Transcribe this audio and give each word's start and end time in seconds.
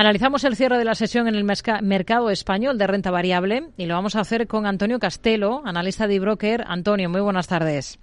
Analizamos 0.00 0.44
el 0.44 0.54
cierre 0.54 0.78
de 0.78 0.84
la 0.84 0.94
sesión 0.94 1.26
en 1.26 1.34
el 1.34 1.42
mercado 1.42 2.30
español 2.30 2.78
de 2.78 2.86
renta 2.86 3.10
variable 3.10 3.70
y 3.76 3.86
lo 3.86 3.94
vamos 3.94 4.14
a 4.14 4.20
hacer 4.20 4.46
con 4.46 4.64
Antonio 4.64 5.00
Castelo, 5.00 5.60
analista 5.64 6.06
de 6.06 6.20
broker. 6.20 6.62
Antonio, 6.68 7.10
muy 7.10 7.20
buenas 7.20 7.48
tardes. 7.48 7.98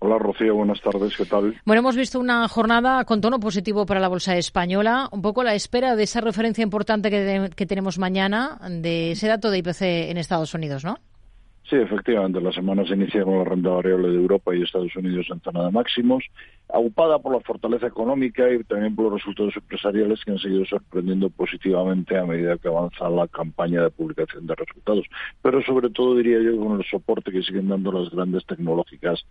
Hola 0.00 0.18
Rocío, 0.18 0.56
buenas 0.56 0.80
tardes, 0.80 1.16
¿qué 1.16 1.24
tal? 1.24 1.54
Bueno, 1.64 1.78
hemos 1.78 1.94
visto 1.94 2.18
una 2.18 2.48
jornada 2.48 3.04
con 3.04 3.20
tono 3.20 3.38
positivo 3.38 3.86
para 3.86 4.00
la 4.00 4.08
bolsa 4.08 4.36
española, 4.36 5.08
un 5.12 5.22
poco 5.22 5.42
a 5.42 5.44
la 5.44 5.54
espera 5.54 5.94
de 5.94 6.02
esa 6.02 6.20
referencia 6.20 6.64
importante 6.64 7.10
que, 7.10 7.48
que 7.54 7.66
tenemos 7.66 7.96
mañana, 7.96 8.58
de 8.68 9.12
ese 9.12 9.28
dato 9.28 9.48
de 9.52 9.58
IPC 9.58 9.82
en 10.10 10.16
Estados 10.16 10.52
Unidos, 10.52 10.84
¿no? 10.84 10.98
Sí, 11.68 11.74
efectivamente, 11.74 12.40
la 12.40 12.52
semana 12.52 12.86
se 12.86 12.94
inicia 12.94 13.24
con 13.24 13.38
la 13.38 13.44
renta 13.44 13.70
variable 13.70 14.10
de 14.10 14.14
Europa 14.14 14.54
y 14.54 14.62
Estados 14.62 14.94
Unidos 14.94 15.26
en 15.30 15.40
zona 15.40 15.64
de 15.64 15.72
máximos, 15.72 16.22
aupada 16.68 17.18
por 17.18 17.32
la 17.32 17.40
fortaleza 17.40 17.88
económica 17.88 18.48
y 18.48 18.62
también 18.62 18.94
por 18.94 19.06
los 19.06 19.14
resultados 19.14 19.56
empresariales 19.56 20.24
que 20.24 20.30
han 20.30 20.38
seguido 20.38 20.64
sorprendiendo 20.64 21.28
positivamente 21.28 22.16
a 22.16 22.24
medida 22.24 22.56
que 22.58 22.68
avanza 22.68 23.10
la 23.10 23.26
campaña 23.26 23.82
de 23.82 23.90
publicación 23.90 24.46
de 24.46 24.54
resultados. 24.54 25.06
Pero 25.42 25.60
sobre 25.62 25.90
todo, 25.90 26.14
diría 26.14 26.40
yo, 26.40 26.56
con 26.56 26.78
el 26.78 26.86
soporte 26.86 27.32
que 27.32 27.42
siguen 27.42 27.68
dando 27.68 27.90
las 27.90 28.10
grandes 28.10 28.46
tecnológicas 28.46 29.26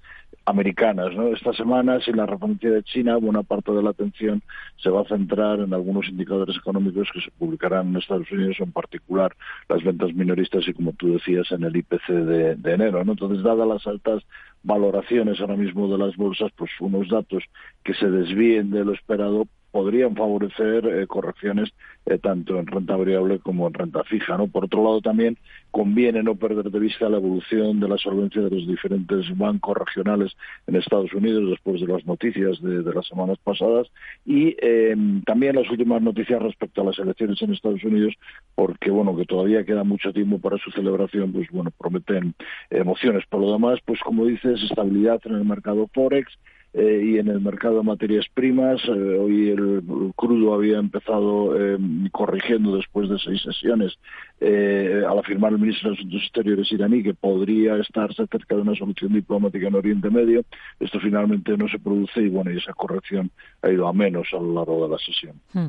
americanas. 0.45 1.13
¿no? 1.15 1.27
Esta 1.29 1.53
semana, 1.53 1.99
sin 2.01 2.17
la 2.17 2.25
referencia 2.25 2.69
de 2.69 2.83
China, 2.83 3.17
buena 3.17 3.43
parte 3.43 3.71
de 3.71 3.81
la 3.81 3.89
atención 3.89 4.43
se 4.77 4.89
va 4.89 5.01
a 5.01 5.05
centrar 5.05 5.59
en 5.59 5.73
algunos 5.73 6.07
indicadores 6.07 6.55
económicos 6.57 7.09
que 7.13 7.21
se 7.21 7.31
publicarán 7.31 7.89
en 7.89 7.97
Estados 7.97 8.31
Unidos, 8.31 8.57
en 8.59 8.71
particular 8.71 9.35
las 9.67 9.83
ventas 9.83 10.13
minoristas 10.13 10.67
y, 10.67 10.73
como 10.73 10.93
tú 10.93 11.13
decías, 11.13 11.51
en 11.51 11.63
el 11.63 11.75
IPC 11.75 12.07
de, 12.07 12.73
enero. 12.73 13.03
¿no? 13.03 13.13
Entonces, 13.13 13.43
dadas 13.43 13.67
las 13.67 13.87
altas 13.87 14.23
valoraciones 14.63 15.39
ahora 15.39 15.55
mismo 15.55 15.87
de 15.87 15.97
las 15.97 16.15
bolsas, 16.15 16.51
pues 16.55 16.71
unos 16.79 17.09
datos 17.09 17.43
que 17.83 17.93
se 17.93 18.09
desvíen 18.09 18.71
de 18.71 18.85
lo 18.85 18.93
esperado 18.93 19.47
podrían 19.75 20.15
favorecer 20.15 20.85
eh, 20.85 21.05
correcciones 21.05 21.69
eh, 22.05 22.17
tanto 22.17 22.57
en 22.57 22.65
renta 22.65 22.95
variable 22.95 23.39
como 23.39 23.67
en 23.67 23.73
renta 23.73 24.05
fija. 24.05 24.37
Por 24.47 24.63
otro 24.63 24.81
lado, 24.81 25.01
también 25.01 25.37
conviene 25.69 26.23
no 26.23 26.35
perder 26.35 26.71
de 26.71 26.79
vista 26.79 27.09
la 27.09 27.17
evolución 27.17 27.81
de 27.81 27.89
la 27.89 27.97
solvencia 27.97 28.41
de 28.41 28.51
los 28.51 28.65
diferentes 28.65 29.37
bancos 29.37 29.75
regionales 29.75 30.31
en 30.67 30.77
Estados 30.77 31.13
Unidos 31.13 31.49
después 31.49 31.81
de 31.81 31.87
las 31.87 32.05
noticias 32.05 32.61
de, 32.61 32.93
las 32.93 33.05
semanas 33.05 33.37
pasadas 33.43 33.91
y 34.25 34.55
em, 34.61 35.21
también 35.23 35.57
las 35.57 35.69
últimas 35.69 36.01
noticias 36.01 36.41
respecto 36.41 36.79
a 36.79 36.85
las 36.85 36.97
elecciones 36.97 37.41
en 37.41 37.51
Estados 37.51 37.83
Unidos, 37.83 38.13
porque 38.55 38.91
bueno 38.91 39.13
que 39.17 39.25
todavía 39.25 39.65
queda 39.65 39.83
mucho 39.83 40.13
tiempo 40.13 40.39
para 40.39 40.57
su 40.57 40.71
celebración, 40.71 41.33
pues 41.33 41.49
bueno 41.51 41.71
prometen 41.77 42.33
emociones. 42.69 43.25
Por 43.29 43.41
lo 43.41 43.51
demás, 43.51 43.79
pues 43.83 43.99
como 43.99 44.25
dices, 44.25 44.63
estabilidad 44.63 45.19
en 45.25 45.35
el 45.35 45.43
mercado 45.43 45.89
forex 45.93 46.31
eh, 46.77 47.01
y 47.05 47.19
en 47.19 47.29
el 47.29 47.39
mercado 47.39 47.77
de 47.77 47.83
materias 47.83 48.25
primas. 48.33 48.81
Eh, 48.85 48.91
hoy 48.91 49.49
el, 49.49 49.81
crudo 50.13 50.53
había 50.53 50.77
empezado 50.77 51.55
eh, 51.57 51.77
corrigiendo 52.11 52.75
después 52.75 53.09
de 53.09 53.17
seis 53.19 53.41
sesiones 53.41 53.93
al 54.41 55.17
afirmar 55.17 55.53
el 55.53 55.59
ministro 55.59 55.89
de 55.89 55.95
Asuntos 55.95 56.21
Exteriores 56.21 56.69
iraní 56.71 57.01
que 57.01 57.13
podría 57.13 57.77
estarse 57.77 58.27
cerca 58.27 58.55
de 58.55 58.61
una 58.61 58.75
solución 58.75 59.13
diplomática 59.13 59.67
en 59.67 59.75
Oriente 59.75 60.09
Medio. 60.09 60.43
Esto 60.79 60.99
finalmente 60.99 61.55
no 61.55 61.69
se 61.69 61.79
produce 61.79 62.21
y 62.21 62.27
bueno, 62.27 62.51
y 62.51 62.57
esa 62.57 62.73
corrección 62.73 63.31
ha 63.61 63.69
ido 63.69 63.87
a 63.87 63.93
menos 63.93 64.27
a 64.33 64.35
lo 64.35 64.53
largo 64.53 64.85
de 64.85 64.91
la 64.91 64.97
sesión. 64.99 65.41
Hmm. 65.53 65.67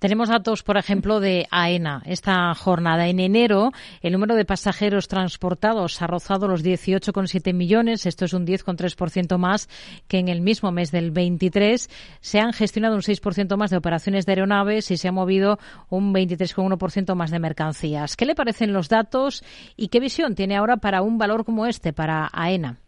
Tenemos 0.00 0.28
datos, 0.28 0.64
por 0.64 0.76
ejemplo, 0.76 1.20
de 1.20 1.46
AENA. 1.50 2.02
Esta 2.06 2.52
jornada 2.54 3.06
en 3.06 3.20
enero, 3.20 3.70
el 4.02 4.12
número 4.12 4.34
de 4.34 4.44
pasajeros 4.44 5.06
transportados 5.06 6.02
ha 6.02 6.08
rozado 6.08 6.48
los 6.48 6.64
18,7 6.64 7.54
millones. 7.54 8.04
Esto 8.04 8.24
es 8.24 8.32
un 8.32 8.44
10,3% 8.44 9.38
más 9.38 9.68
que 10.08 10.18
en 10.18 10.28
el 10.28 10.42
mismo 10.48 10.72
mes 10.72 10.90
del 10.90 11.10
23 11.10 11.90
se 12.20 12.40
han 12.40 12.54
gestionado 12.54 12.94
un 12.94 13.02
6% 13.02 13.54
más 13.58 13.70
de 13.70 13.76
operaciones 13.76 14.24
de 14.24 14.32
aeronaves 14.32 14.90
y 14.90 14.96
se 14.96 15.06
ha 15.06 15.12
movido 15.12 15.58
un 15.90 16.14
23,1% 16.14 17.14
más 17.14 17.30
de 17.30 17.38
mercancías. 17.38 18.16
¿Qué 18.16 18.24
le 18.24 18.34
parecen 18.34 18.72
los 18.72 18.88
datos 18.88 19.44
y 19.76 19.88
qué 19.88 20.00
visión 20.00 20.34
tiene 20.34 20.56
ahora 20.56 20.78
para 20.78 21.02
un 21.02 21.18
valor 21.18 21.44
como 21.44 21.66
este, 21.66 21.92
para 21.92 22.30
AENA? 22.32 22.78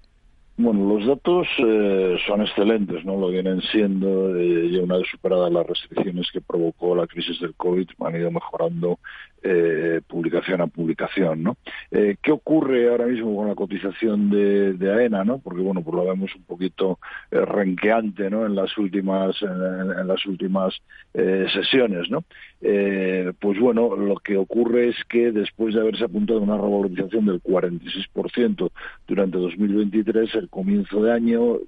Bueno, 0.62 0.94
los 0.94 1.06
datos 1.06 1.48
eh, 1.56 2.18
son 2.26 2.42
excelentes, 2.42 3.02
¿no? 3.06 3.18
Lo 3.18 3.28
vienen 3.28 3.62
siendo, 3.62 4.36
eh, 4.36 4.68
ya 4.70 4.82
una 4.82 4.98
vez 4.98 5.06
superadas 5.10 5.50
las 5.50 5.66
restricciones 5.66 6.30
que 6.30 6.42
provocó 6.42 6.94
la 6.94 7.06
crisis 7.06 7.40
del 7.40 7.54
COVID, 7.54 7.88
han 8.00 8.16
ido 8.16 8.30
mejorando 8.30 8.98
eh, 9.42 10.02
publicación 10.06 10.60
a 10.60 10.66
publicación, 10.66 11.42
¿no? 11.42 11.56
Eh, 11.90 12.16
¿Qué 12.20 12.30
ocurre 12.30 12.90
ahora 12.90 13.06
mismo 13.06 13.34
con 13.34 13.48
la 13.48 13.54
cotización 13.54 14.28
de, 14.28 14.92
AENA, 14.92 15.24
no? 15.24 15.38
Porque 15.38 15.62
bueno, 15.62 15.82
pues 15.82 15.96
lo 15.96 16.04
vemos 16.04 16.34
un 16.34 16.42
poquito 16.42 16.98
eh, 17.30 17.42
renqueante, 17.46 18.28
¿no? 18.28 18.44
En 18.44 18.54
las 18.54 18.76
últimas 18.76 19.40
en, 19.40 20.06
las 20.06 20.26
últimas 20.26 20.78
sesiones, 21.14 22.10
¿no? 22.10 22.24
Pues 22.60 23.58
bueno, 23.58 23.96
lo 23.96 24.16
que 24.16 24.36
ocurre 24.36 24.88
es 24.88 24.96
que 25.08 25.32
después 25.32 25.74
de 25.74 25.80
haberse 25.80 26.04
apuntado 26.04 26.40
una 26.40 26.56
revalorización 26.56 27.26
del 27.26 27.42
46% 27.42 28.70
durante 29.08 29.38
2023, 29.38 30.34
el 30.34 30.48
comienzo 30.48 31.02
de 31.02 31.12
año 31.12 31.58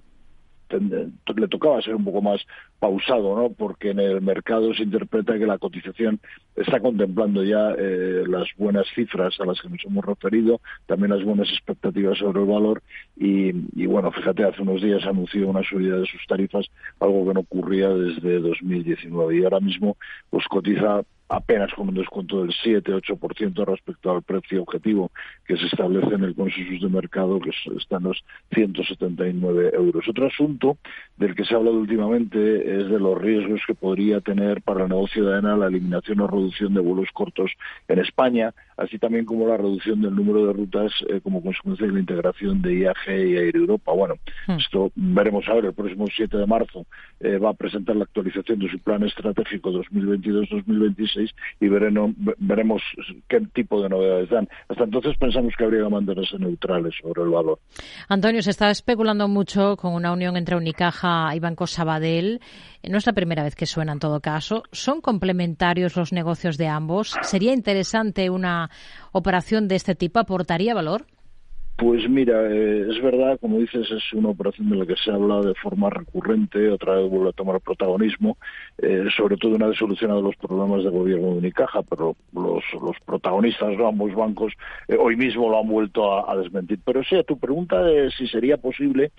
le 0.81 1.49
tocaba 1.49 1.83
ser 1.83 1.94
un 1.94 2.05
poco 2.05 2.22
más 2.22 2.41
pausado, 2.78 3.37
¿no? 3.37 3.50
Porque 3.50 3.91
en 3.91 4.00
el 4.00 4.21
mercado 4.21 4.72
se 4.75 4.83
interpreta 4.83 5.38
que 5.38 5.47
la 5.47 5.59
cotización 5.59 6.21
está 6.56 6.81
contemplando 6.81 7.44
ya 7.44 7.75
eh, 7.78 8.25
las 8.28 8.49
buenas 8.56 8.87
cifras 8.94 9.38
a 9.41 9.44
las 9.44 9.61
que 9.61 9.69
nos 9.69 9.84
hemos 9.84 10.05
referido, 10.05 10.61
también 10.87 11.11
las 11.11 11.25
buenas 11.25 11.49
expectativas 11.50 12.19
sobre 12.19 12.41
el 12.41 12.47
valor 12.47 12.82
y, 13.16 13.53
y 13.81 13.87
bueno, 13.87 14.11
fíjate, 14.12 14.44
hace 14.44 14.62
unos 14.62 14.82
días 14.82 15.05
anunció 15.05 15.49
una 15.49 15.62
subida 15.62 15.97
de 15.97 16.06
sus 16.06 16.27
tarifas, 16.27 16.66
algo 17.00 17.27
que 17.27 17.34
no 17.34 17.41
ocurría 17.41 17.88
desde 17.91 18.41
2019 18.41 19.38
y 19.38 19.44
ahora 19.44 19.61
mismo 19.61 19.97
pues 20.31 20.47
cotiza 20.49 21.03
apenas 21.32 21.72
con 21.72 21.88
un 21.88 21.94
descuento 21.94 22.43
del 22.43 22.53
7-8% 22.62 23.65
respecto 23.65 24.10
al 24.10 24.22
precio 24.22 24.62
objetivo 24.62 25.10
que 25.47 25.56
se 25.56 25.65
establece 25.66 26.15
en 26.15 26.25
el 26.25 26.34
consenso 26.34 26.87
de 26.87 26.93
mercado, 26.93 27.41
que 27.41 27.50
está 27.78 27.97
en 27.97 28.03
los 28.03 28.22
179 28.53 29.70
euros. 29.72 30.06
Otro 30.09 30.26
asunto 30.26 30.76
del 31.16 31.34
que 31.34 31.44
se 31.44 31.54
ha 31.54 31.56
hablado 31.56 31.78
últimamente 31.78 32.76
es 32.76 32.88
de 32.88 33.00
los 33.00 33.19
riesgos 33.19 33.62
que 33.66 33.75
podría 33.75 34.20
tener 34.20 34.60
para 34.60 34.82
el 34.82 34.91
negocio 34.91 35.25
de 35.25 35.37
AENA 35.37 35.56
la 35.56 35.69
eliminación 35.69 36.20
o 36.20 36.26
reducción 36.26 36.75
de 36.75 36.81
vuelos 36.81 37.09
cortos 37.15 37.50
en 37.88 37.99
España, 38.00 38.53
así 38.76 38.99
también 38.99 39.25
como 39.25 39.49
la 39.49 39.56
reducción 39.56 40.03
del 40.03 40.14
número 40.14 40.47
de 40.47 40.53
rutas 40.53 40.93
eh, 41.09 41.20
como 41.22 41.43
consecuencia 41.43 41.87
de 41.87 41.94
la 41.94 42.00
integración 42.00 42.60
de 42.60 42.75
IAG 42.75 43.09
y 43.09 43.37
Air 43.37 43.56
Europa. 43.56 43.93
Bueno, 43.93 44.16
hmm. 44.49 44.59
esto 44.59 44.93
veremos 44.94 45.49
a 45.49 45.54
ver, 45.54 45.64
el 45.66 45.72
próximo 45.72 46.06
7 46.14 46.37
de 46.37 46.47
marzo 46.47 46.84
eh, 47.20 47.38
va 47.38 47.50
a 47.50 47.54
presentar 47.54 47.97
la 47.97 48.04
actualización 48.04 48.59
de 48.59 48.70
su 48.70 48.78
plan 48.81 49.03
estratégico 49.03 49.70
2022-2026 49.70 51.22
y 51.60 51.69
veremos 51.69 52.83
qué 53.28 53.41
tipo 53.55 53.83
de 53.83 53.88
novedades 53.88 54.31
dan. 54.31 54.49
Hasta 54.69 54.84
entonces 54.84 55.16
pensamos 55.19 55.53
que 55.56 55.65
habría 55.65 55.84
que 55.84 55.91
mantenerse 55.91 56.38
neutrales 56.38 56.94
sobre 57.00 57.22
el 57.22 57.31
valor. 57.31 57.59
Antonio, 58.09 58.43
se 58.43 58.50
está 58.50 58.71
especulando 58.71 59.28
mucho 59.28 59.77
con 59.77 59.94
una 59.94 60.12
unión 60.12 60.37
entre 60.37 60.56
Unicaja 60.56 61.34
y 61.34 61.41
Banco 61.41 61.66
Sabadell. 61.66 62.41
No 62.88 62.99
es 62.99 63.06
la 63.06 63.12
primera 63.12 63.43
vez 63.43 63.55
que 63.55 63.66
suena 63.66 63.93
en 63.93 63.99
todo 63.99 64.21
caso. 64.21 64.65
¿Son 64.72 65.00
complementarios 65.00 65.97
los 65.97 66.12
negocios 66.12 66.59
de 66.59 66.69
ambos? 66.69 67.16
¿Sería 67.22 67.53
interesante 67.53 68.31
una 68.31 68.71
operación 69.12 69.69
de 69.69 69.77
este 69.77 69.94
tipo? 69.94 70.19
¿Aportaría 70.19 70.75
valor? 70.75 71.06
Pues 71.77 72.09
mira, 72.09 72.49
eh, 72.49 72.87
es 72.91 73.03
verdad, 73.03 73.41
como 73.41 73.59
dices, 73.59 73.91
es 73.91 74.12
una 74.12 74.28
operación 74.28 74.69
de 74.71 74.77
la 74.77 74.87
que 74.87 74.94
se 74.94 75.10
habla 75.10 75.41
de 75.41 75.55
forma 75.55 75.91
recurrente, 75.91 76.71
otra 76.71 76.97
vez 76.97 77.10
vuelve 77.10 77.31
a 77.31 77.33
tomar 77.33 77.60
protagonismo, 77.60 78.37
eh, 78.78 79.06
sobre 79.16 79.37
todo 79.37 79.56
una 79.56 79.69
vez 79.69 79.78
solucionado 79.78 80.21
los 80.21 80.37
problemas 80.37 80.84
de 80.84 80.91
gobierno 80.91 81.28
de 81.28 81.38
Unicaja, 81.38 81.82
pero 81.82 82.15
los, 82.34 82.62
los 82.81 82.97
protagonistas, 83.05 83.77
de 83.77 83.87
ambos 83.87 84.15
bancos, 84.15 84.53
eh, 84.87 84.97
hoy 85.00 85.16
mismo 85.16 85.49
lo 85.49 85.61
han 85.61 85.69
vuelto 85.69 86.31
a, 86.31 86.37
desmentir. 86.37 86.78
Pero 86.84 87.03
sí, 87.05 87.16
a 87.16 87.25
tu 87.25 87.38
pregunta 87.38 87.82
de 87.82 88.11
si 88.12 88.27
sería 88.28 88.59
posible, 88.59 89.11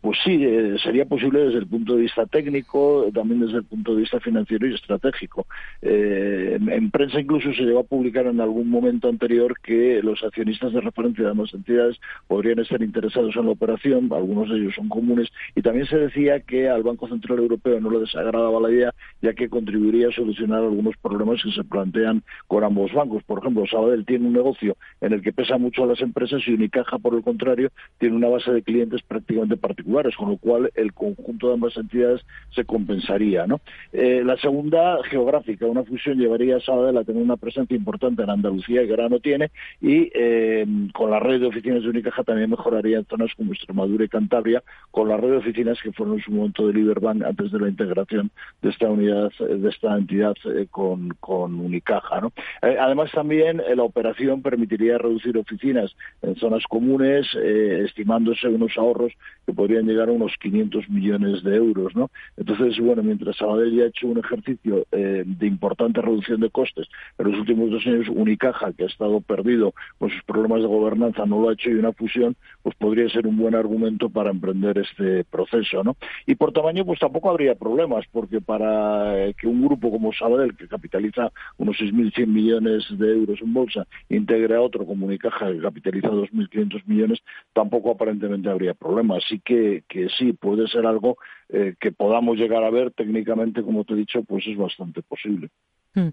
pues 0.00 0.18
sí, 0.24 0.38
sería 0.82 1.04
posible 1.04 1.40
desde 1.40 1.58
el 1.58 1.66
punto 1.66 1.94
de 1.94 2.02
vista 2.02 2.24
técnico, 2.26 3.06
también 3.12 3.40
desde 3.40 3.58
el 3.58 3.64
punto 3.64 3.94
de 3.94 4.00
vista 4.00 4.20
financiero 4.20 4.66
y 4.66 4.74
estratégico. 4.74 5.46
En, 5.82 6.70
en, 6.70 6.90
prensa 6.90 7.20
incluso 7.20 7.52
se 7.52 7.62
llegó 7.62 7.80
a 7.80 7.84
publicar 7.84 8.26
en 8.26 8.40
algún 8.40 8.70
momento 8.70 9.08
anterior 9.08 9.54
que 9.60 10.00
los 10.02 10.22
accionistas 10.24 10.72
de 10.72 10.80
referencia 10.80 11.24
de 11.24 11.30
ambas 11.30 11.52
entidades 11.52 11.85
podrían 12.26 12.58
estar 12.58 12.82
interesados 12.82 13.36
en 13.36 13.46
la 13.46 13.52
operación, 13.52 14.10
algunos 14.12 14.48
de 14.48 14.56
ellos 14.56 14.74
son 14.74 14.88
comunes, 14.88 15.28
y 15.54 15.62
también 15.62 15.86
se 15.86 15.98
decía 15.98 16.40
que 16.40 16.68
al 16.68 16.82
Banco 16.82 17.08
Central 17.08 17.38
Europeo 17.38 17.80
no 17.80 17.90
le 17.90 18.00
desagradaba 18.00 18.60
la 18.60 18.70
idea, 18.70 18.94
ya 19.22 19.32
que 19.34 19.48
contribuiría 19.48 20.08
a 20.08 20.12
solucionar 20.12 20.62
algunos 20.62 20.96
problemas 20.96 21.42
que 21.42 21.52
se 21.52 21.64
plantean 21.64 22.22
con 22.46 22.64
ambos 22.64 22.92
bancos. 22.92 23.22
Por 23.24 23.38
ejemplo, 23.38 23.64
Sabadell 23.66 24.04
tiene 24.04 24.26
un 24.26 24.32
negocio 24.32 24.76
en 25.00 25.12
el 25.12 25.22
que 25.22 25.32
pesa 25.32 25.58
mucho 25.58 25.84
a 25.84 25.86
las 25.86 26.00
empresas 26.00 26.42
y 26.46 26.54
Unicaja, 26.54 26.98
por 26.98 27.14
el 27.14 27.22
contrario, 27.22 27.70
tiene 27.98 28.16
una 28.16 28.28
base 28.28 28.52
de 28.52 28.62
clientes 28.62 29.02
prácticamente 29.02 29.56
particulares, 29.56 30.16
con 30.16 30.30
lo 30.30 30.36
cual 30.36 30.70
el 30.74 30.92
conjunto 30.92 31.48
de 31.48 31.54
ambas 31.54 31.76
entidades 31.76 32.22
se 32.54 32.64
compensaría. 32.64 33.46
Eh, 33.92 34.22
la 34.24 34.36
segunda, 34.38 34.98
geográfica, 35.04 35.66
una 35.66 35.84
fusión 35.84 36.18
llevaría 36.18 36.56
a 36.56 36.60
Sabadell 36.60 36.96
a 36.98 37.04
tener 37.04 37.22
una 37.22 37.36
presencia 37.36 37.76
importante 37.76 38.22
en 38.22 38.30
Andalucía, 38.30 38.84
que 38.84 38.90
ahora 38.90 39.08
no 39.08 39.20
tiene, 39.20 39.50
y 39.80 40.10
eh, 40.14 40.66
con 40.92 41.10
la 41.10 41.20
red 41.20 41.40
de 41.40 41.46
oficinas 41.46 41.75
oficinas 41.76 41.82
de 41.82 41.90
Unicaja 41.90 42.24
también 42.24 42.50
mejoraría 42.50 42.98
en 42.98 43.06
zonas 43.06 43.30
como 43.36 43.52
Extremadura 43.52 44.04
y 44.04 44.08
Cantabria, 44.08 44.62
con 44.90 45.08
la 45.08 45.16
red 45.16 45.30
de 45.30 45.36
oficinas 45.38 45.78
que 45.82 45.92
fueron 45.92 46.16
en 46.16 46.22
su 46.22 46.30
momento 46.30 46.66
de 46.66 46.74
Liberbank 46.74 47.22
antes 47.24 47.50
de 47.52 47.58
la 47.58 47.68
integración 47.68 48.30
de 48.62 48.70
esta 48.70 48.88
unidad, 48.88 49.30
de 49.38 49.68
esta 49.68 49.96
entidad 49.96 50.34
eh, 50.44 50.66
con, 50.70 51.14
Unicaja. 51.26 52.20
¿no? 52.20 52.32
Eh, 52.62 52.76
además, 52.78 53.10
también 53.12 53.62
la 53.74 53.82
operación 53.82 54.42
permitiría 54.42 54.98
reducir 54.98 55.36
oficinas 55.36 55.94
en 56.22 56.36
zonas 56.36 56.64
comunes, 56.68 57.26
estimándose 57.34 58.48
unos 58.48 58.76
ahorros 58.76 59.12
que 59.44 59.52
podrían 59.52 59.86
llegar 59.86 60.08
a 60.08 60.12
unos 60.12 60.32
500 60.40 60.88
millones 60.88 61.42
de 61.42 61.56
euros. 61.56 61.94
¿no? 61.94 62.10
Entonces, 62.36 62.78
bueno, 62.80 63.02
mientras 63.02 63.36
Sabadell 63.36 63.82
ha 63.82 63.86
hecho 63.86 64.06
un 64.06 64.18
ejercicio 64.18 64.86
de 64.90 65.46
importante 65.46 66.00
reducción 66.00 66.40
de 66.40 66.50
costes 66.50 66.88
en 67.18 67.30
los 67.30 67.40
últimos 67.40 67.70
dos 67.70 67.86
años, 67.86 68.08
Unicaja, 68.08 68.72
que 68.72 68.84
ha 68.84 68.86
estado 68.86 69.20
perdido 69.20 69.74
con 69.98 70.10
sus 70.10 70.22
problemas 70.22 70.62
de 70.62 70.68
gobernanza, 70.68 71.26
no 71.26 71.40
lo 71.40 71.50
ha 71.50 71.54
hecho 71.54 71.65
y 71.70 71.74
una 71.74 71.92
fusión, 71.92 72.36
pues 72.62 72.74
podría 72.76 73.08
ser 73.08 73.26
un 73.26 73.36
buen 73.36 73.54
argumento 73.54 74.08
para 74.08 74.30
emprender 74.30 74.78
este 74.78 75.24
proceso, 75.24 75.82
¿no? 75.84 75.96
Y 76.26 76.34
por 76.34 76.52
tamaño, 76.52 76.84
pues 76.84 76.98
tampoco 76.98 77.30
habría 77.30 77.54
problemas, 77.54 78.04
porque 78.10 78.40
para 78.40 79.26
eh, 79.26 79.34
que 79.34 79.46
un 79.46 79.64
grupo 79.64 79.90
como 79.90 80.12
Sabadell, 80.12 80.56
que 80.56 80.68
capitaliza 80.68 81.32
unos 81.58 81.76
6.100 81.76 82.26
millones 82.26 82.84
de 82.90 83.12
euros 83.12 83.40
en 83.40 83.52
bolsa, 83.52 83.86
integre 84.08 84.56
a 84.56 84.60
otro 84.60 84.86
como 84.86 85.06
Unicaja, 85.06 85.52
que 85.52 85.60
capitaliza 85.60 86.08
2.500 86.08 86.82
millones, 86.86 87.20
tampoco 87.52 87.90
aparentemente 87.90 88.48
habría 88.48 88.74
problemas. 88.74 89.24
Así 89.24 89.40
que, 89.40 89.84
que 89.88 90.08
sí, 90.18 90.32
puede 90.32 90.68
ser 90.68 90.86
algo 90.86 91.16
eh, 91.48 91.74
que 91.80 91.92
podamos 91.92 92.36
llegar 92.36 92.64
a 92.64 92.70
ver 92.70 92.90
técnicamente, 92.92 93.62
como 93.62 93.84
te 93.84 93.94
he 93.94 93.96
dicho, 93.96 94.22
pues 94.24 94.46
es 94.46 94.56
bastante 94.56 95.02
posible. 95.02 95.50
Hmm. 95.96 96.08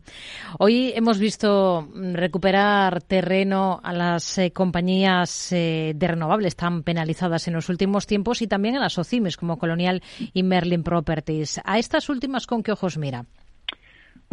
Hoy 0.60 0.94
hemos 0.96 1.20
visto 1.20 1.90
recuperar 1.94 3.02
terreno 3.02 3.82
a 3.84 3.92
las 3.92 4.38
eh, 4.38 4.52
compañías 4.54 5.52
eh, 5.52 5.92
de 5.94 6.08
renovables 6.08 6.56
tan 6.56 6.84
penalizadas 6.84 7.50
en 7.50 7.54
los 7.54 7.68
últimos 7.68 8.08
tiempos 8.08 8.42
y 8.42 8.48
también 8.48 8.78
a 8.78 8.80
las 8.80 8.98
OCIMES 8.98 9.36
como 9.36 9.58
Colonial 9.60 10.02
y 10.34 10.42
Merlin 10.42 10.84
Properties. 10.84 11.60
¿A 11.66 11.80
estas 11.80 12.08
últimas 12.08 12.48
con 12.48 12.64
qué 12.64 12.72
ojos 12.72 12.98
mira? 12.98 13.26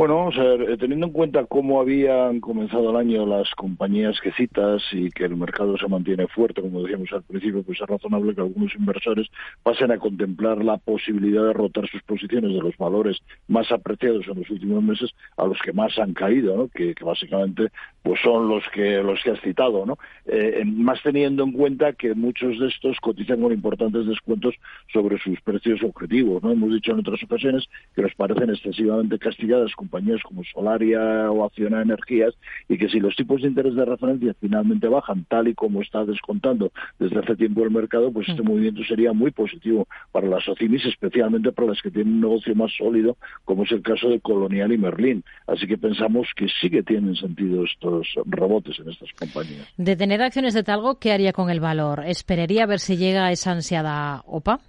Bueno, 0.00 0.17
vamos 0.17 0.38
a 0.38 0.44
ver, 0.44 0.62
eh, 0.62 0.76
teniendo 0.79 1.05
en 1.05 1.12
cuenta 1.12 1.44
cómo 1.44 1.79
habían 1.79 2.41
comenzado 2.41 2.88
el 2.88 2.97
año 2.97 3.26
las 3.26 3.50
compañías 3.55 4.19
que 4.23 4.32
citas 4.32 4.82
y 4.93 5.11
que 5.11 5.26
el 5.26 5.37
mercado 5.37 5.76
se 5.76 5.87
mantiene 5.88 6.26
fuerte, 6.26 6.62
como 6.62 6.81
decíamos 6.81 7.12
al 7.12 7.23
principio, 7.23 7.62
pues 7.62 7.79
es 7.79 7.87
razonable 7.87 8.35
que 8.35 8.41
algunos 8.41 8.75
inversores 8.75 9.29
pasen 9.62 9.93
a 9.93 9.99
contemplar 9.99 10.64
la 10.64 10.79
posibilidad 10.79 11.44
de 11.44 11.52
rotar 11.52 11.87
sus 11.87 12.02
posiciones 12.05 12.50
de 12.50 12.62
los 12.62 12.79
valores 12.79 13.19
más 13.47 13.70
apreciados 13.70 14.26
en 14.26 14.38
los 14.38 14.49
últimos 14.49 14.82
meses 14.82 15.11
a 15.37 15.44
los 15.44 15.58
que 15.58 15.75
más 15.75 15.99
han 15.99 16.14
caído, 16.14 16.56
¿no? 16.56 16.69
que, 16.69 16.94
básicamente 17.05 17.69
pues 18.02 18.19
son 18.23 18.49
los 18.49 18.64
que 18.73 19.02
los 19.02 19.23
que 19.23 19.32
has 19.32 19.41
citado, 19.43 19.85
¿no? 19.85 19.99
Eh, 20.25 20.62
más 20.64 21.02
teniendo 21.02 21.44
en 21.44 21.52
cuenta 21.52 21.93
que 21.93 22.14
muchos 22.14 22.58
de 22.58 22.69
estos 22.69 22.99
cotizan 23.00 23.43
con 23.43 23.52
importantes 23.52 24.06
descuentos 24.06 24.55
sobre 24.91 25.19
sus 25.19 25.38
precios 25.43 25.82
objetivos, 25.82 26.43
¿no? 26.43 26.52
Hemos 26.52 26.73
dicho 26.73 26.93
en 26.93 27.00
otras 27.00 27.23
ocasiones 27.23 27.69
que 27.94 28.00
nos 28.00 28.14
parecen 28.14 28.49
excesivamente 28.49 29.19
castigadas 29.19 29.75
compañías 29.91 30.23
como 30.23 30.45
Solaria 30.45 31.31
o 31.31 31.45
Acciona 31.45 31.83
Energías 31.83 32.35
y 32.69 32.79
que 32.79 32.89
si 32.89 33.01
los 33.01 33.17
tipos 33.17 33.43
de 33.43 33.49
interés 33.49 33.75
de 33.75 33.85
referencia 33.85 34.35
finalmente 34.41 34.87
bajan 34.89 35.25
tal 35.25 35.49
y 35.49 35.55
como 35.55 35.83
está 35.83 36.05
descontando 36.05 36.71
desde 36.99 37.19
hace 37.19 37.35
tiempo 37.37 37.65
el 37.65 37.71
mercado, 37.71 38.13
pues 38.13 38.29
este 38.29 38.43
mm. 38.43 38.47
movimiento 38.47 38.85
sería 38.85 39.13
muy 39.13 39.33
positivo 39.33 39.89
para 40.13 40.29
las 40.29 40.49
OCIMIS, 40.49 40.87
especialmente 40.87 41.51
para 41.53 41.69
las 41.69 41.83
que 41.83 41.91
tienen 41.91 42.15
un 42.15 42.21
negocio 42.21 42.55
más 42.55 42.71
sólido, 42.77 43.17
como 43.45 43.65
es 43.65 43.73
el 43.73 43.83
caso 43.83 44.09
de 44.09 44.21
Colonial 44.21 44.73
y 44.73 44.79
Merlín. 44.79 45.25
Así 45.47 45.67
que 45.67 45.77
pensamos 45.77 46.29
que 46.37 46.47
sí 46.61 46.71
que 46.71 46.83
tienen 46.83 47.17
sentido 47.17 47.65
estos 47.65 48.07
rebotes 48.27 48.79
en 48.79 48.91
estas 48.91 49.13
compañías. 49.13 49.67
De 49.77 49.97
tener 49.97 50.23
acciones 50.23 50.55
de 50.55 50.63
Talgo, 50.63 50.99
¿qué 50.99 51.13
haría 51.13 51.33
con 51.33 51.51
el 51.51 51.61
valor? 51.61 52.05
¿Esperaría 52.07 52.65
a 52.65 52.67
ver 52.67 52.79
si 52.79 52.97
llega 52.97 53.33
esa 53.33 53.51
ansiada 53.51 54.23
OPA? 54.27 54.61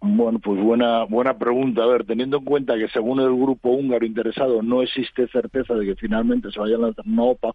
Bueno, 0.00 0.38
pues 0.38 0.62
buena, 0.62 1.04
buena 1.04 1.38
pregunta. 1.38 1.82
A 1.82 1.86
ver, 1.86 2.04
teniendo 2.04 2.38
en 2.38 2.44
cuenta 2.44 2.76
que 2.76 2.88
según 2.88 3.20
el 3.20 3.34
grupo 3.34 3.70
húngaro 3.70 4.04
interesado 4.04 4.62
no 4.62 4.82
existe 4.82 5.26
certeza 5.28 5.74
de 5.74 5.86
que 5.86 5.96
finalmente 5.96 6.50
se 6.50 6.60
vaya 6.60 6.76
a 6.76 6.80
lanzar 6.80 7.04
una 7.06 7.22
OPA, 7.22 7.54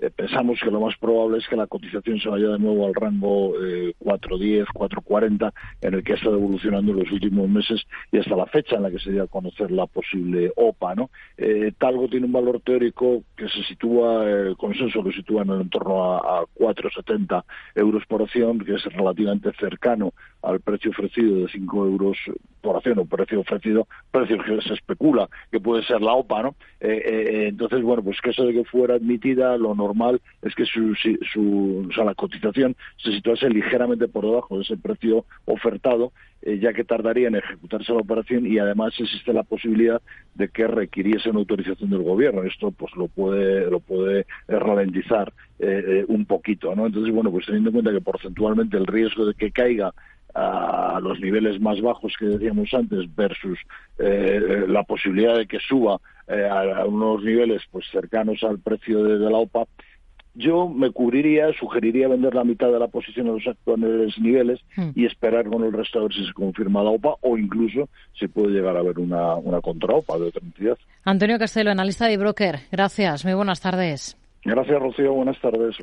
eh, 0.00 0.10
pensamos 0.10 0.58
que 0.62 0.70
lo 0.70 0.80
más 0.80 0.96
probable 0.96 1.38
es 1.38 1.46
que 1.46 1.56
la 1.56 1.66
cotización 1.66 2.18
se 2.20 2.30
vaya 2.30 2.48
de 2.48 2.58
nuevo 2.58 2.86
al 2.86 2.94
rango 2.94 3.52
eh, 3.62 3.92
4.10, 4.00 4.66
4.40, 4.72 5.52
en 5.82 5.94
el 5.94 6.02
que 6.02 6.12
ha 6.12 6.16
estado 6.16 6.36
evolucionando 6.36 6.92
en 6.92 7.00
los 7.00 7.12
últimos 7.12 7.48
meses 7.50 7.82
y 8.10 8.18
hasta 8.18 8.34
la 8.34 8.46
fecha 8.46 8.76
en 8.76 8.84
la 8.84 8.90
que 8.90 8.98
se 8.98 9.10
dio 9.12 9.24
a 9.24 9.26
conocer 9.26 9.70
la 9.70 9.86
posible 9.86 10.52
OPA. 10.56 10.94
¿no? 10.94 11.10
Eh, 11.36 11.72
Talgo 11.76 12.08
tiene 12.08 12.26
un 12.26 12.32
valor 12.32 12.62
teórico 12.62 13.24
que 13.36 13.48
se 13.48 13.62
sitúa, 13.64 14.24
el 14.24 14.56
consenso 14.56 15.02
lo 15.02 15.12
sitúa 15.12 15.42
en 15.42 15.50
el 15.50 15.60
entorno 15.62 16.14
a, 16.14 16.40
a 16.40 16.42
4,70 16.58 17.44
euros 17.74 18.02
por 18.06 18.22
acción, 18.22 18.58
que 18.60 18.76
es 18.76 18.84
relativamente 18.84 19.52
cercano 19.58 20.14
al 20.42 20.60
precio 20.60 20.90
ofrecido 20.90 21.42
de 21.42 21.48
5 21.48 21.86
euros 21.86 22.16
por 22.60 22.76
acción 22.76 22.98
o 22.98 23.04
precio 23.04 23.40
ofrecido, 23.40 23.86
precio 24.10 24.38
que 24.42 24.60
se 24.62 24.74
especula 24.74 25.28
que 25.50 25.60
puede 25.60 25.82
ser 25.84 26.00
la 26.00 26.12
OPA, 26.12 26.42
¿no? 26.42 26.54
Eh, 26.80 27.02
eh, 27.04 27.48
entonces, 27.48 27.82
bueno, 27.82 28.02
pues 28.02 28.20
que 28.20 28.30
eso 28.30 28.44
de 28.44 28.52
que 28.52 28.64
fuera 28.64 28.94
admitida, 28.94 29.56
lo 29.56 29.74
normal 29.74 30.20
es 30.42 30.54
que 30.54 30.64
su, 30.64 30.94
su, 30.94 31.86
o 31.88 31.92
sea, 31.92 32.04
la 32.04 32.14
cotización 32.14 32.76
se 32.96 33.12
situase 33.12 33.48
ligeramente 33.48 34.08
por 34.08 34.24
debajo 34.24 34.56
de 34.56 34.62
ese 34.62 34.76
precio 34.76 35.24
ofertado, 35.46 36.12
eh, 36.42 36.58
ya 36.58 36.72
que 36.72 36.84
tardaría 36.84 37.28
en 37.28 37.36
ejecutarse 37.36 37.92
la 37.92 38.00
operación 38.00 38.46
y 38.46 38.58
además 38.58 38.94
existe 38.98 39.32
la 39.32 39.42
posibilidad 39.42 40.00
de 40.34 40.48
que 40.48 40.66
requiriese 40.66 41.30
una 41.30 41.40
autorización 41.40 41.90
del 41.90 42.02
gobierno. 42.02 42.42
Esto 42.44 42.70
pues 42.70 42.94
lo 42.96 43.08
puede 43.08 43.70
lo 43.70 43.80
puede 43.80 44.26
ralentizar 44.48 45.32
un 46.08 46.24
poquito, 46.24 46.74
¿no? 46.74 46.86
Entonces, 46.86 47.14
bueno, 47.14 47.30
pues 47.30 47.44
teniendo 47.44 47.68
en 47.68 47.74
cuenta 47.74 47.92
que 47.92 48.00
porcentualmente 48.00 48.78
el 48.78 48.86
riesgo 48.86 49.26
de 49.26 49.34
que 49.34 49.50
caiga 49.50 49.92
a 50.34 51.00
los 51.02 51.20
niveles 51.20 51.60
más 51.60 51.80
bajos 51.80 52.14
que 52.18 52.26
decíamos 52.26 52.72
antes 52.72 53.14
versus 53.14 53.58
eh, 53.98 54.64
la 54.68 54.82
posibilidad 54.82 55.36
de 55.36 55.46
que 55.46 55.58
suba 55.60 56.00
eh, 56.28 56.48
a, 56.48 56.84
unos 56.86 57.22
niveles 57.22 57.62
pues 57.70 57.86
cercanos 57.90 58.42
al 58.42 58.58
precio 58.60 59.02
de, 59.02 59.18
la 59.18 59.38
OPA, 59.38 59.64
yo 60.34 60.68
me 60.68 60.90
cubriría, 60.90 61.52
sugeriría 61.58 62.06
vender 62.06 62.34
la 62.34 62.44
mitad 62.44 62.70
de 62.70 62.78
la 62.78 62.86
posición 62.86 63.28
a 63.28 63.32
los 63.32 63.46
actuales 63.46 64.16
niveles 64.18 64.60
hmm. 64.76 64.90
y 64.94 65.06
esperar 65.06 65.48
con 65.48 65.64
el 65.64 65.72
resto 65.72 65.98
a 65.98 66.02
ver 66.02 66.12
si 66.12 66.24
se 66.24 66.32
confirma 66.32 66.84
la 66.84 66.90
OPA 66.90 67.16
o 67.20 67.36
incluso 67.36 67.88
si 68.18 68.28
puede 68.28 68.50
llegar 68.50 68.76
a 68.76 68.80
haber 68.80 68.98
una, 68.98 69.34
una 69.34 69.60
contra-OPA 69.60 70.18
de 70.18 70.28
otra 70.28 70.42
entidad. 70.44 70.78
Antonio 71.04 71.38
Castelo, 71.38 71.70
analista 71.70 72.06
de 72.06 72.16
broker. 72.16 72.60
Gracias. 72.70 73.24
Muy 73.24 73.34
buenas 73.34 73.60
tardes. 73.60 74.16
Gracias, 74.44 74.80
Rocío. 74.80 75.12
Buenas 75.12 75.38
tardes. 75.40 75.76